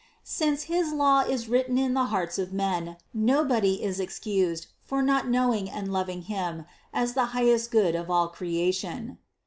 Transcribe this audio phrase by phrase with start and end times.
[0.23, 5.27] Since his law is written in the hearts of men, nobody is excused for not
[5.27, 9.19] knowing and loving Him as the highest Good of all cre ation.